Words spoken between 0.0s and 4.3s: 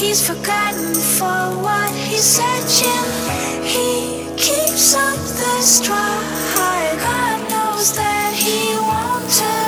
He's forgotten for what he's searching. He